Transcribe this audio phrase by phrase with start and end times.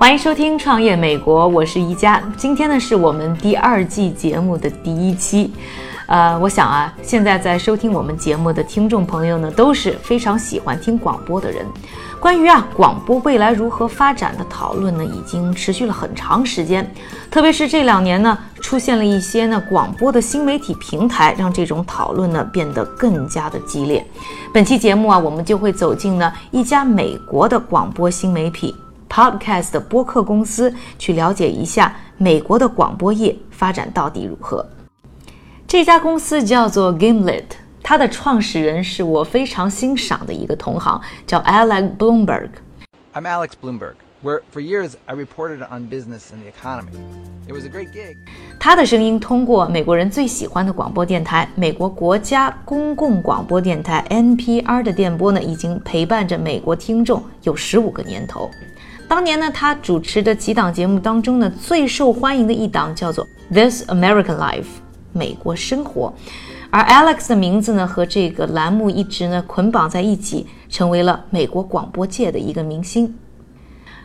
[0.00, 2.22] 欢迎收听《创业美国》，我是一加。
[2.34, 5.52] 今天呢是我们第二季节目的第一期。
[6.06, 11.66] 呃，我想啊，现在在收听我们节目的听众朋友呢，都是非常喜欢听广播的人。
[12.18, 16.90] 关于啊广播未来如何发展的讨论呢，已经持续了很长时间。
[17.30, 24.02] 特别是这两年呢，出现了一些呢广播的新媒体平台，让这种讨论呢变得更加的激烈。
[24.50, 28.74] 本期节目啊，我们就会走进呢一家美国的广播新媒体。
[29.10, 34.64] Podcast 的播客公司去了解一下美国的广播业发展到底如何。
[35.66, 37.44] 这家公司叫做 Gimlet，
[37.82, 42.50] 它的创始人是我非常欣赏的一个同行，叫 Alex Bloomberg。
[43.12, 46.96] I'm Alex Bloomberg, where for years I reported on business and the economy.
[47.48, 48.16] It was a great gig.
[48.60, 58.48] 他的声音通过美国人最喜欢的广播电台——美国国家公共广播电台 NPR 的电波呢，已经陪伴着美国听众有十五个年头。
[59.10, 64.62] 当年呢，他主持的几档节目当中呢，最受欢迎的一档叫做《This American Life》
[65.12, 66.14] 美国生活，
[66.70, 73.12] 而 Alex 的名字呢和这个栏目一直呢捆绑在一起，成为了美国广播界的一个明星。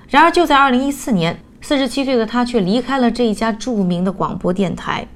[0.10, 5.08] 然而，就在2014年，四十七岁的他却离开了这一家著名的广播电台，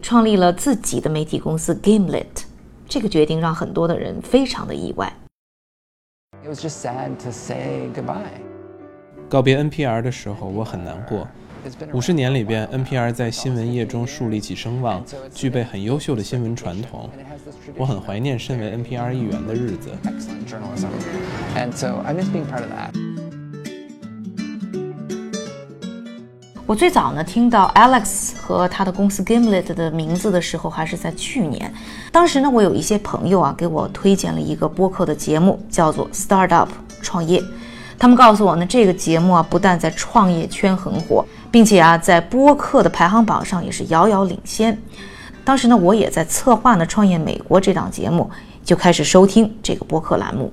[0.00, 2.24] 创立了自己的媒体公司 Gimlet。
[2.88, 5.12] 这个决定让很多的人非常的意外。
[6.42, 8.43] It was just sad to say goodbye.
[9.34, 11.26] 告别 NPR 的时候，我很难过。
[11.92, 15.04] 五十年里边，NPR 在新闻业中树立起声望，
[15.34, 17.10] 具备很优秀的新闻传统。
[17.76, 19.90] 我很怀念身为 NPR 一员的日子。
[20.04, 20.86] excellent journalism.
[21.56, 22.94] And so I miss being part of that.
[26.64, 31.74] 我最早呢听到 Alex 和他的公司 Gimlet 的名字的时候，还是在去年。
[32.12, 36.68] 当时呢，我有一些朋友啊给我推荐了一个播客的节目，叫做 Startup
[37.02, 37.42] 创业。
[38.04, 44.78] 他们告诉我呢，这个节目啊不但在创业圈很火，并且啊在播客的排行榜上也是遥遥领先。
[45.42, 48.30] 当时呢，我也在策划呢《创业美国》这档节目，
[48.62, 50.52] 就开始收听这个播客栏目，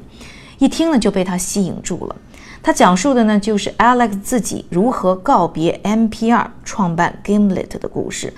[0.59, 2.16] 一听呢就被它吸引住了。
[2.63, 8.34] 他讲述的呢就是 Alex 自己如何告别 NPR 创办 Gimlet 的故事。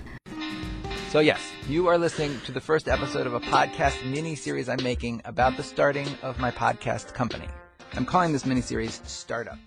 [1.12, 1.38] So yes,
[1.69, 5.62] you are listening to the first episode of a podcast mini-series I'm making about the
[5.62, 7.46] starting of my podcast company.
[7.95, 9.57] I'm calling this mini-series Startup.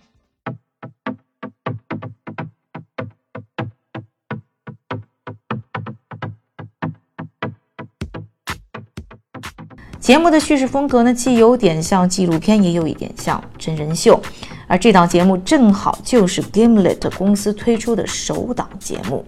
[10.00, 14.20] 节目的叙事风格呢，既有点像纪录片，也有一点像真人秀。
[14.68, 19.24] 而这档节目正好就是 Gimlet 公司推出的首档节目。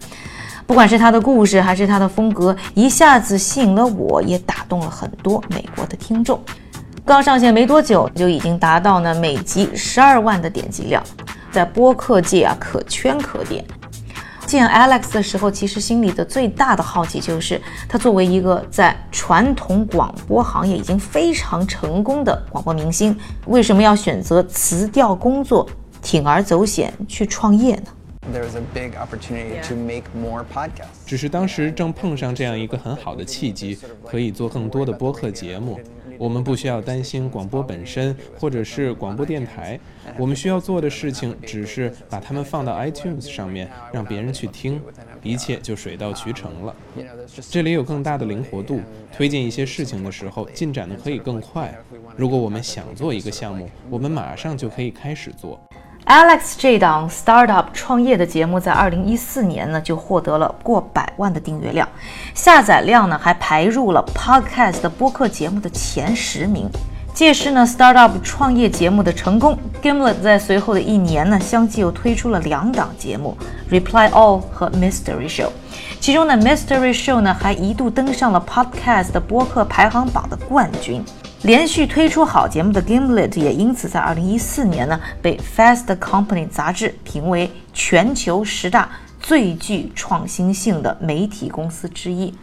[0.67, 6.41] 不管是它的故事还是它的风格，一下子吸引了我，也打动了很多美国的听众。
[7.09, 11.03] 刚上线没多久，就已经达到呢每集十二万的点击量，
[11.51, 13.65] 在播客界啊可圈可点。
[14.45, 17.59] 见 Alex 的时候，其实心里的最大的好奇就是，
[17.89, 25.67] 他作为一个在传统广播行业已经非常成功的广播明星，为什么要选择辞掉工作，
[26.03, 27.85] 铤而走险去创业呢
[28.35, 31.07] ？There was a big opportunity to make more podcasts.
[31.07, 35.81] 只是当时正碰上这样一个很好的契机，可以做更多的播客节目。
[36.19, 39.79] 我们不需要担心广播本身，或者是广播电台。
[40.19, 44.81] 我们需要做的事情只是把它们放到 iTunes 上面，让别人去听，
[45.23, 46.75] 一切就水到渠成了。
[47.49, 48.81] 这里有更大的灵活度，
[49.13, 51.73] 推进一些事情的时候，进展的可以更快。
[52.17, 55.61] 如果我们想做一个项目，我们马上就可以开始做。
[56.07, 61.87] Alex 这档 startup 创业的节目，在二零一四年呢就获得了过百万的订阅量，
[62.35, 66.69] 下载量呢还排入了 Podcast 的播客节目的前十名。
[67.13, 73.37] 届时呢，startup 创业节目的成功，Gimlet 在随后的一年呢，相继又推出了两档节目
[73.71, 75.49] ，Reply All 和 Mystery Show。
[75.99, 81.05] 其中呢，Mystery Show 呢还一度登上了 Podcast 的播客排行榜的冠军。
[81.43, 88.91] 连续推出好节目的 Gimlet 也因此在2014年呢被 Fast Company 杂志评为全球十大
[89.21, 92.35] 最具创新性的媒体公司之一。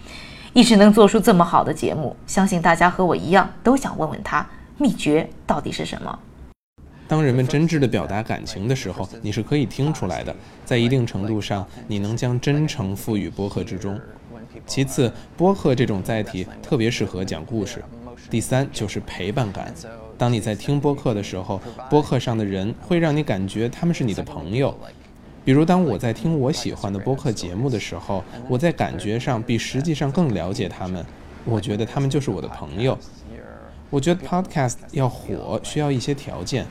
[0.53, 4.47] 一直能做出这么好的节目，相信大家和我一样都想问问他，
[4.77, 6.17] 秘诀到底是什么？
[7.05, 10.33] 当人们真挚地表达感情的时候，你是可以听出来的。
[10.63, 13.99] 在一定程度上，你能将真诚赋予播客之中。
[14.65, 17.83] 其次，播客这种载体特别适合讲故事。
[18.29, 19.73] 第三就是陪伴感。
[20.17, 24.77] 当你在听播客的时候，播客上的人会让你感觉他们是你的朋友。
[25.43, 31.05] 比如，当我在听我喜欢的播客节目的时候，我在感觉上比实际上更了解他们。
[31.43, 32.97] 我觉得他们就是我的朋友。
[33.91, 36.65] 我觉得 Podcast 要火需要一些条件。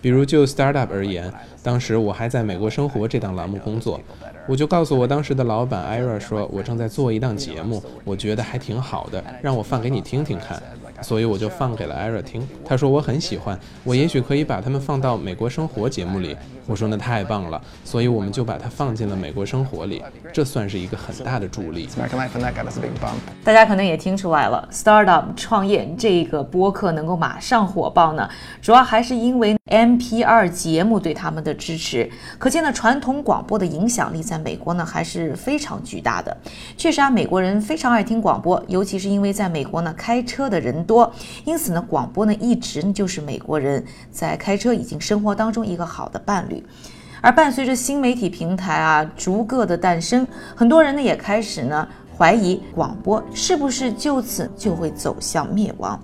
[0.00, 1.32] 比如就 startup 而言，
[1.62, 4.00] 当时我还在美国生活这档栏目工作，
[4.46, 10.62] 我就告诉我当时的老板 Ira 说，我正在做一档节目，我觉得还挺好的，让我放给你听听看。
[11.00, 16.36] 所以我就放给了 Ira 听，他说我很喜欢，我也许可以把他们放到美国生活节目里。
[16.66, 20.02] 我说那太棒了，所以我们就把它放进了美国生活里，
[20.34, 21.88] 这算是一个很大的助力。
[23.42, 28.28] 大家可能也听出来了，Startup 创业这个播客能够马上火爆呢，
[28.60, 32.10] 主要还是因为 mpr 节目对他们的支持。
[32.38, 36.36] 可见呢，传统广播的影响力在美国呢还是非常巨大的。
[36.76, 40.78] 确实啊，美国人非常爱听广播，尤其是因为在美国呢开车的人。
[40.88, 41.12] 多，
[41.44, 46.64] 因此呢，广播呢一直就是美国人在开车以及生活当中一个好的伴侣。
[47.20, 50.26] 而伴随着新媒体平台啊逐个的诞生，
[50.56, 51.86] 很多人呢也开始呢
[52.16, 56.00] 怀疑广播是不是就此就会走向灭亡。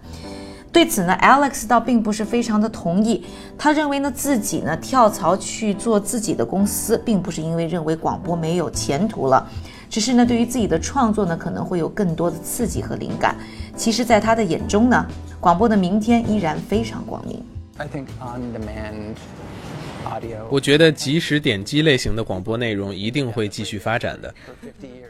[0.75, 3.25] 对此呢，Alex 倒并不是非常的同意。
[3.57, 9.49] 他认为呢自己呢跳槽去做自己的公司，并不是因为认为广播没有前途了，
[9.89, 13.37] 只是呢对于自己的创作呢可能会有更多的刺激和灵感。
[13.77, 15.07] 其实，在他的眼中呢，
[15.39, 17.41] 广播的明天依然非常光明。
[17.79, 19.15] I think on demand.
[20.51, 24.35] 我觉得即时点击类型的广播内容一定会继续发展的。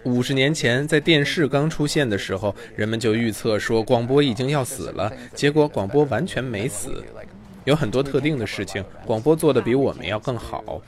[0.04, 7.02] 五十年前，在电视刚出现的时候，人们就预测说广播已经要死了，结果广播完全没死。
[7.64, 10.82] 有很多特定的事情，广播做的比我们要更好。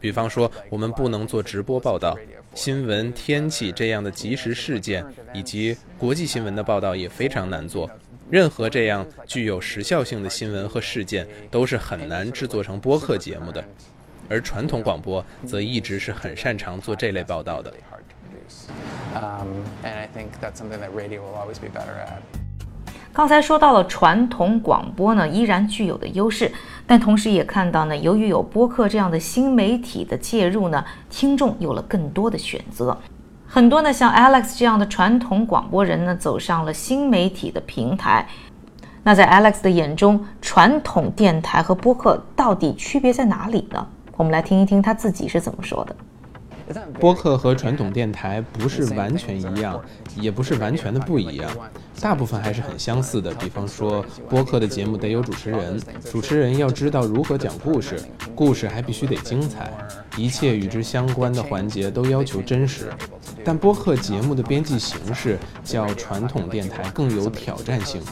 [0.00, 2.16] 比方说，我们不能做直播报道。
[2.54, 7.88] 新闻、天气这样的即时事件，以及国际新闻的报道也非常难做。
[8.30, 13.64] 任何这样具有时效性的新闻和事件，都是很难制作成播客节目的。
[14.28, 17.72] 而传统广播则一直是很擅长做这类报道的。
[23.10, 26.52] 刚才说到了传统广播呢，依然具有的优势。
[26.86, 32.96] 但同时也看到呢，由于有播客这样的新媒体的介入呢，听众有了更多的选择。
[33.58, 38.24] 很多呢像 Alex 这样的传统广播人呢，走上了新媒体的平台。
[39.02, 43.84] 那在 Alex 的眼中，传统电台和播客到底区别在哪里呢？
[44.16, 45.96] 我们来听一听他自己是怎么说的。
[47.00, 49.80] 播客和传统电台不是完全一样，
[50.14, 51.50] 也不是完全的不一样，
[52.00, 53.34] 大部分还是很相似的。
[53.34, 58.00] 比方说，播客的节目得有主持人，主持人要知道如何讲故事，
[58.36, 59.72] 故事还必须得精彩，
[60.18, 62.92] 一切与之相关的环节都要求真实。
[63.44, 68.02] 但播客节目的编辑形式较传统电台更有挑战性。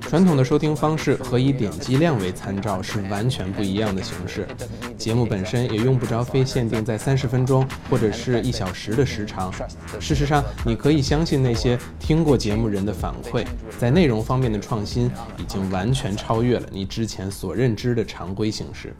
[0.00, 4.48] 传统的收听方式和以点击量为参照是完全不一样的形式，
[4.96, 9.52] 节目本身也用不着非限定在三十分钟或者是一小时的时长。
[10.00, 13.44] 事实上，你可以相信那些听过节目人的反馈，
[13.78, 18.94] 在内容方面的创新已经完全超越了你之前所认知的常规形式。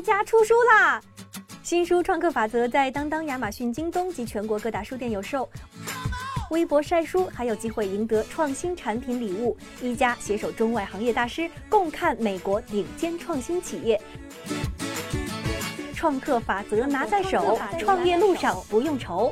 [0.00, 0.98] 一家出书啦！
[1.62, 5.46] 新书《创客法则》在当当、亚马逊、京东及全国各大书店有售。
[6.48, 9.54] 微博晒书还有机会赢得创新产品礼物。
[9.82, 14.00] 一家携手中外行业大师，共看美国顶尖创新企业。
[15.94, 19.30] 创客法则拿在手，创业路上不用愁。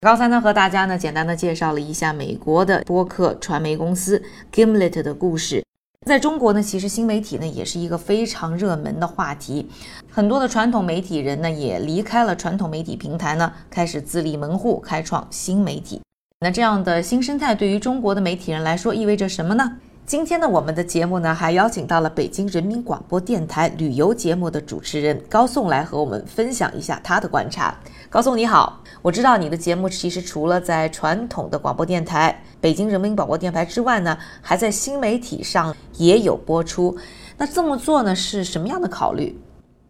[0.00, 5.64] 刚才呢，和大家呢简单的介绍了一下美国的播客传媒公司 Gimlet 的故事。
[6.06, 9.68] 在中国呢，其实新媒体呢也是一个非常热门的话题，
[10.08, 16.00] 很多的传统媒体人呢也离开了传统媒体平台呢，开始自立门户，开创新媒体。
[16.38, 19.78] 那这样的新生态对于中国的媒体人来说意味着什么呢？
[20.06, 27.76] 今天呢，我们的节目呢还邀请到了北京人民广播电台旅游节目的主持人高颂来和我们分享一下他的观察。
[28.08, 36.96] 高颂你好，我知道你的节目其实除了在传统的广播电台北京人民广播电台之外呢，还在新媒体上也有播出。
[37.36, 39.36] 那这么做呢是什么样的考虑？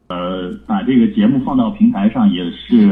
[0.08, 2.88] 呃，把这个节目放到平台上也是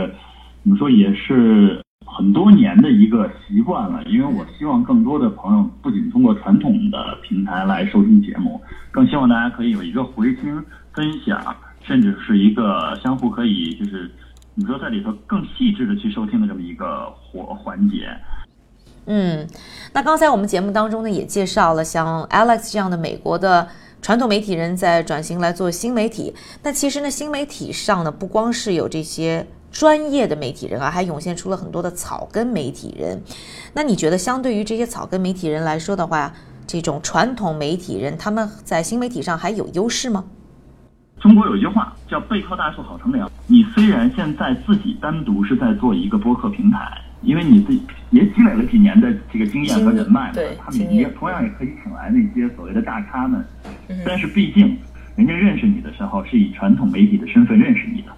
[0.62, 1.80] 怎么说也是。
[2.08, 8.58] 很多年的一个习惯了，因为我希望更多的朋友不仅通过传统的平台来收听节目，
[8.90, 14.10] 更希望大家可以有一个回听分享，甚至是一个相互可以就是
[14.58, 18.08] 你说在里头更细致的去收听的这么一个活环节。
[19.04, 19.46] 嗯，
[19.92, 23.68] 那刚才我们节目当中呢也介绍了像 Alex 这样的美国的
[24.00, 26.34] 传统媒体人在转型来做新媒体。
[26.62, 33.22] 那其实呢，新媒体上呢不光是有这些专业的媒体人啊，还涌现出了很多的草根媒体人。
[33.74, 36.32] 那你觉得相对于这些草根媒体人来说的话，
[36.66, 40.24] 这种传统媒体人他们在新媒体上还有优势吗？
[41.20, 43.30] 中国有一句话叫“背靠大树好乘凉”。
[43.46, 47.02] 你虽然现在自己单独是在做一个播客平台。
[47.22, 53.42] 因为你自己也积累了几年的这个经验和人脉嘛，他们也同样也可以请来那些所谓的大咖们。
[54.04, 54.76] 但是毕竟，
[55.16, 58.12] 人家认识你的时候是以传统媒体的身份认识你的。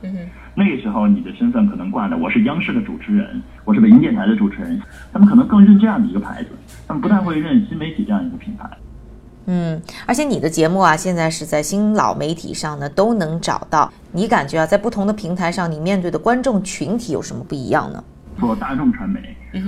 [0.55, 4.79] 那个时候你的身份可能挂的我是央视的主持人，我是北京电台的主持人，
[5.13, 6.51] 他们可能更认这样的一个牌子，
[6.87, 8.69] 他们不太会认新媒体这样一个品牌。
[8.69, 8.88] 嗯，
[10.07, 13.91] 而且你的节目啊，现在是在新老媒体上呢都能找到。
[14.13, 18.05] 你感觉啊，在不同的平台上，你面对的观众群体有什么不一样呢？
[18.39, 19.19] 做大众传媒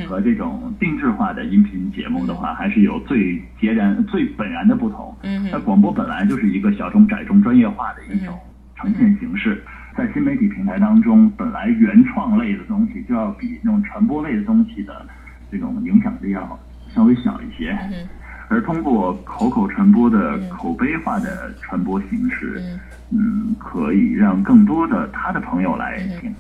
[0.07, 5.13] 和这种定制化的音频节目的话，还是有最截然、最本然的不同。
[5.23, 8.39] 嗯那广播本来就是一个小众、窄众、专业化的一种
[8.77, 9.65] 呈现形式，
[9.97, 15.05] 在新媒体平台当中，本来原创类的东西就要比那种传播类的东西的
[15.51, 16.59] 这种影响力要
[16.95, 17.77] 稍微小一些，
[18.51, 22.61] 而通过口口传播的口碑化的传播形式，
[23.11, 26.35] 嗯，可以让更多的他的朋友来听。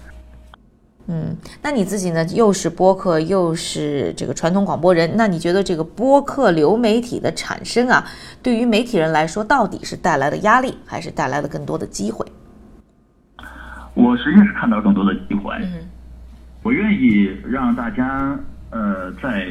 [1.07, 2.25] 嗯，那你自己呢？
[2.26, 8.05] 又是播客，又是这个传统广播人，那你觉得这个播客流媒体的产生啊，
[8.43, 12.26] 对于媒体人来说，到底是带来的压力，还是带来了更多的机会？
[13.95, 15.55] 我实际上是看到更多的机会。
[15.62, 15.88] 嗯，
[16.62, 18.37] 我愿意让大家
[18.71, 19.49] 呃，在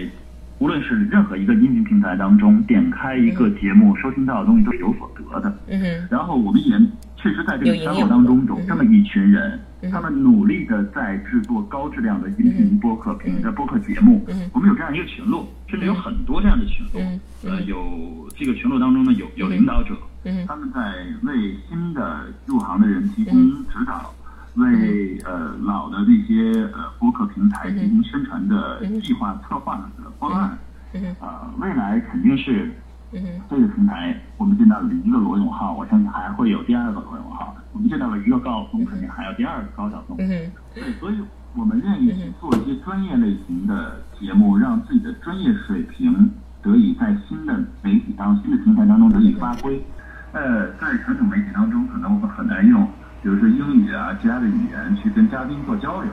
[0.60, 5.58] 无论是任何一个音频平台当中，点开一个节目，收听到的东西都是有所得的。
[5.68, 6.78] 嗯哼，然后我们也
[7.16, 9.60] 确实在这个团伙当中有这么一群人。
[9.90, 14.28] 他们努力的在制作高质量的音频播客频的播客节目。
[14.52, 17.02] 我们有这样一个群落，甚至有很多这样的群落。
[17.50, 19.96] 呃，有这个群落当中呢，有有领导者，
[20.46, 20.82] 他们在
[21.24, 23.34] 为新的入行的人提供
[23.68, 24.14] 指导，
[24.56, 30.58] 为呃老的这些呃播客平台进行宣传的计划策划的方案。
[31.20, 32.72] 啊，未来肯定是。
[33.12, 37.56] 嗯，这个平台我们见到了一个罗永浩，我相信还会有第二个罗永浩。
[37.74, 40.16] 我们见到了一个高晓松，肯定还有第二个高晓松。
[40.20, 41.20] 嗯，对，所以
[41.56, 46.30] 我们愿意去做一些专业类型的节目，让自己的专业水平
[46.62, 49.84] 得以在新的媒体当新的平台当中得以发挥。
[50.32, 52.88] 呃，在传统媒体当中，可能我们很难用，
[53.22, 56.12] 比如说英语啊其他的语言去跟嘉宾做交流。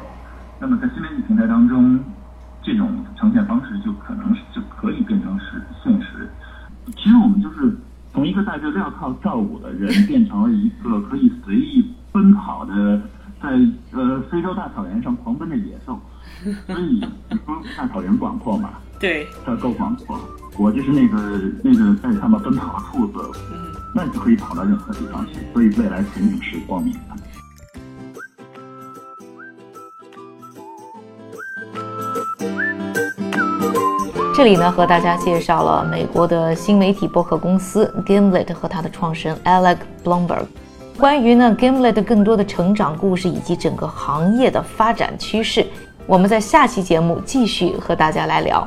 [0.59, 2.01] 那么在新媒体平台当中，
[2.63, 6.29] 这种呈现方式就可能就可以变成是现实。
[6.97, 7.77] 其实我们就是
[8.13, 13.01] 从一个戴着镣铐跳舞的人，变成了一个可以随意奔跑的，
[13.43, 13.51] 在
[13.93, 16.01] 呃非洲大草原上狂奔的野兽。
[16.67, 17.01] 所以你
[17.45, 18.71] 说大草原广阔嘛？
[18.99, 20.19] 对，它够广阔。
[20.59, 21.19] 我就是那个
[21.63, 23.19] 那个在上面奔跑的兔子，
[23.53, 25.33] 嗯那你就可以跑到任何地方去。
[25.55, 27.01] 所以未来前景是光明的。
[34.37, 40.45] 这里呢，和大家介绍了美国的新媒体博客公司 Gimlet 和它的创始人 Alec Blomberg。
[40.99, 45.67] 关于呢 Gimlet 更多的成长故事以及整个行业的发展趋势，
[46.07, 48.67] 我们在下期节目继续和大家来聊。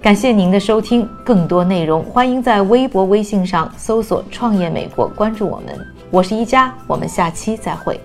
[0.00, 5.78] 感谢您的收听，更多内容欢迎在微博、微信上搜索“创业美国”，关注我们。
[6.10, 8.00] 我是一加，我们下期再会。